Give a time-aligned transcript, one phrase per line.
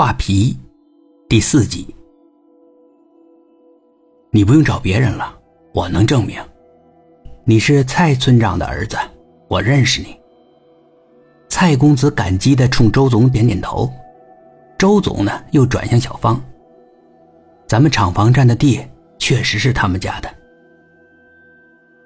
[0.00, 0.56] 画皮，
[1.28, 1.94] 第四集。
[4.30, 5.38] 你不用找别人了，
[5.74, 6.42] 我能证明，
[7.44, 8.96] 你是蔡村长的儿子，
[9.46, 10.18] 我认识你。
[11.50, 13.92] 蔡公子感激的冲周总点点头，
[14.78, 16.42] 周总呢又转向小芳。
[17.66, 18.80] 咱们厂房占的地
[19.18, 20.34] 确实是他们家的，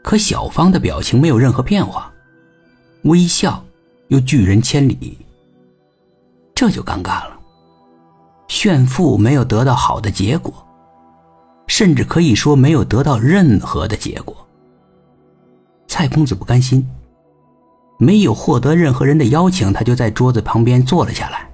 [0.03, 2.13] 可小芳的表情没有任何变化，
[3.05, 3.65] 微笑
[4.09, 5.17] 又拒人千里，
[6.57, 7.43] 这就尴尬了。
[8.65, 10.51] 炫富没有得到好的结果，
[11.67, 14.35] 甚至可以说没有得到任何的结果。
[15.87, 16.83] 蔡公子不甘心，
[17.99, 21.47] 没有获得任何人的邀请，他就在桌子旁边坐了下来。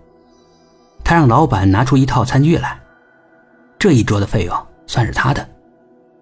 [1.02, 2.80] 他让老板拿出一套餐具来，
[3.76, 5.44] 这一桌的费用算是他的。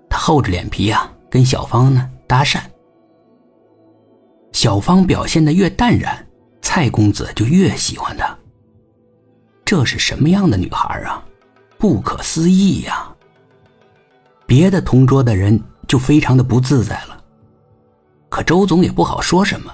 [0.09, 2.61] 他厚着脸皮啊，跟小芳呢搭讪。
[4.52, 6.27] 小芳表现的越淡然，
[6.62, 8.34] 蔡公子就越喜欢她。
[9.69, 11.22] 这是什么样的女孩啊？
[11.77, 13.06] 不可思议呀！
[14.47, 17.22] 别的同桌的人就非常的不自在了。
[18.30, 19.70] 可周总也不好说什么，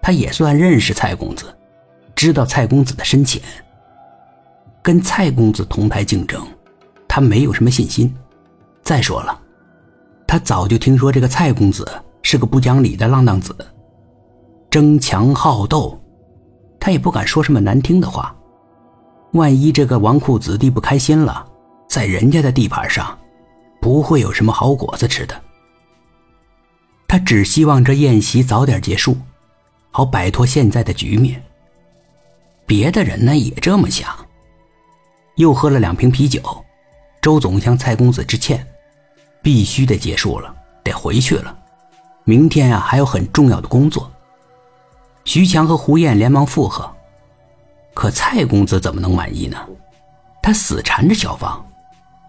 [0.00, 1.52] 他也算认识蔡公子，
[2.14, 3.42] 知道蔡公子的深浅。
[4.82, 6.40] 跟蔡公子同台竞争，
[7.08, 8.14] 他没有什么信心。
[8.84, 9.36] 再说了，
[10.28, 11.84] 他早就听说这个蔡公子
[12.22, 13.52] 是个不讲理的浪荡子，
[14.70, 16.00] 争强好斗，
[16.78, 18.32] 他也不敢说什么难听的话。
[19.32, 21.46] 万一这个纨绔子弟不开心了，
[21.86, 23.16] 在人家的地盘上，
[23.80, 25.38] 不会有什么好果子吃的。
[27.06, 29.16] 他只希望这宴席早点结束，
[29.90, 31.42] 好摆脱现在的局面。
[32.66, 34.08] 别的人呢也这么想。
[35.36, 36.42] 又喝了两瓶啤酒，
[37.22, 38.66] 周总向蔡公子致歉，
[39.42, 41.56] 必须得结束了，得回去了。
[42.24, 44.10] 明天啊还有很重要的工作。
[45.24, 46.90] 徐强和胡燕连忙附和。
[47.98, 49.58] 可蔡公子怎么能满意呢？
[50.40, 51.66] 他死缠着小芳，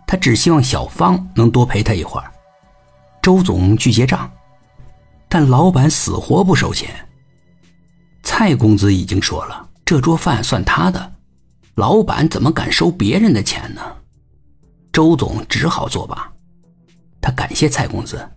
[0.08, 2.32] 他只希望小芳能多陪他一会儿。
[3.21, 4.27] 周总去结账，
[5.27, 6.89] 但老板死活不收钱。
[8.23, 11.14] 蔡公子已经说了，这桌饭算他的，
[11.76, 13.82] 老板怎么敢收别人的钱呢？
[14.92, 16.33] 周总只好作罢。
[17.21, 18.27] 他感谢蔡公子，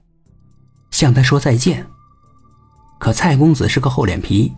[0.91, 1.87] 向他说再见。
[2.99, 4.53] 可蔡公子是个厚脸皮。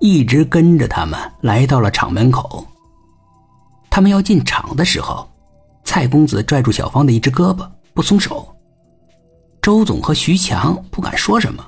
[0.00, 2.66] 一直跟着他们来到了厂门口。
[3.90, 5.30] 他们要进厂的时候，
[5.84, 8.54] 蔡公子拽住小芳的一只胳膊不松手。
[9.60, 11.62] 周总和徐强不敢说什么，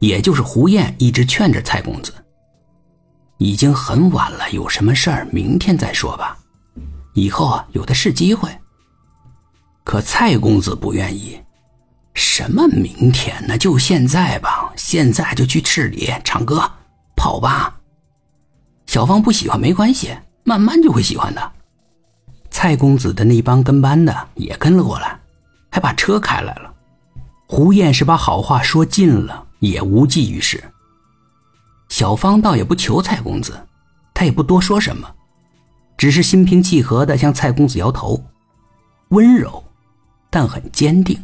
[0.00, 2.12] 也就是胡燕一直劝着蔡公子。
[3.38, 6.36] 已经很晚了，有什么事儿明天再说吧，
[7.14, 8.50] 以后有的是机会。
[9.84, 11.40] 可蔡公子不愿意，
[12.14, 13.56] 什么明天呢？
[13.56, 16.70] 就现在吧，现在就去市里唱歌。
[17.20, 17.78] 跑吧，
[18.86, 21.52] 小芳不喜欢没关系，慢慢就会喜欢的。
[22.50, 25.20] 蔡公子的那帮跟班的也跟了过来，
[25.70, 26.72] 还把车开来了。
[27.46, 30.64] 胡燕是把好话说尽了，也无济于事。
[31.90, 33.52] 小芳倒也不求蔡公子，
[34.14, 35.06] 他也不多说什么，
[35.98, 38.24] 只是心平气和的向蔡公子摇头，
[39.10, 39.62] 温柔，
[40.30, 41.22] 但很坚定。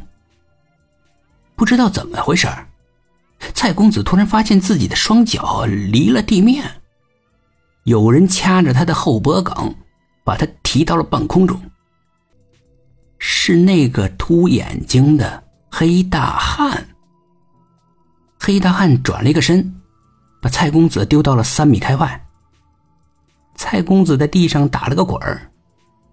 [1.55, 2.69] 不知道怎么回事儿。
[3.55, 6.65] 蔡公子突然发现自己的双脚离了地面，
[7.85, 9.75] 有人掐着他的后脖梗，
[10.25, 11.61] 把他提到了半空中。
[13.19, 16.87] 是那个凸眼睛的黑大汉。
[18.39, 19.75] 黑大汉转了一个身，
[20.43, 22.27] 把蔡公子丢到了三米开外。
[23.55, 25.51] 蔡公子在地上打了个滚儿，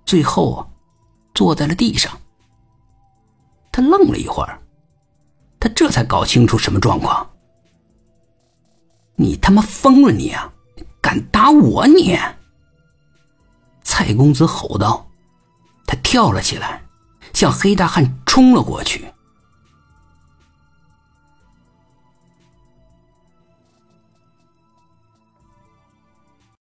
[0.06, 0.66] 最后
[1.34, 2.12] 坐在了地上。
[3.72, 4.58] 他愣了一会儿。
[5.84, 7.30] 这才搞清楚什么状况。
[9.18, 10.50] 你他妈疯了你啊！
[11.02, 12.18] 敢打我你！
[13.84, 15.06] 蔡公子吼道。
[15.86, 16.82] 他跳了起来，
[17.34, 19.12] 向黑大汉冲了过去。